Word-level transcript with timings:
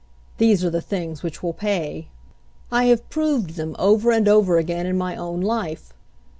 These 0.39 0.65
are 0.65 0.71
the 0.71 0.81
things 0.81 1.21
which 1.21 1.43
will 1.43 1.53
pay. 1.53 2.07
"I 2.71 2.85
have 2.85 3.07
proved 3.11 3.51
them 3.51 3.75
over 3.77 4.09
and 4.09 4.27
over 4.27 4.57
again 4.57 4.87
in 4.87 4.97
my 4.97 5.15
own 5.15 5.41
life. 5.41 5.93